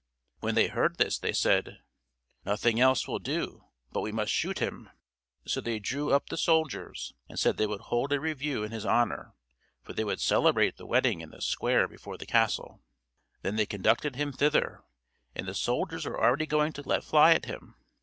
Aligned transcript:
When 0.39 0.55
they 0.55 0.65
heard 0.67 0.97
this, 0.97 1.19
they 1.19 1.31
said: 1.31 1.77
"Nothing 2.43 2.79
else 2.79 3.07
will 3.07 3.19
do 3.19 3.65
but 3.91 4.01
we 4.01 4.11
must 4.11 4.31
shoot 4.31 4.57
him." 4.57 4.89
So 5.45 5.61
they 5.61 5.77
drew 5.77 6.11
up 6.11 6.27
the 6.29 6.37
soldiers, 6.37 7.13
and 7.29 7.37
said 7.37 7.57
they 7.57 7.67
would 7.67 7.81
hold 7.81 8.11
a 8.11 8.19
review 8.19 8.63
in 8.63 8.71
his 8.71 8.83
honour, 8.83 9.35
for 9.83 9.93
they 9.93 10.03
would 10.03 10.19
celebrate 10.19 10.77
the 10.77 10.87
wedding 10.87 11.21
in 11.21 11.29
the 11.29 11.39
square 11.39 11.87
before 11.87 12.17
the 12.17 12.25
castle. 12.25 12.81
Then 13.43 13.57
they 13.57 13.67
conducted 13.67 14.15
him 14.15 14.31
thither, 14.33 14.83
and 15.35 15.47
the 15.47 15.53
soldiers 15.53 16.07
were 16.07 16.19
already 16.19 16.47
going 16.47 16.73
to 16.73 16.81
let 16.81 17.03
fly 17.03 17.35
at 17.35 17.45
him. 17.45 17.75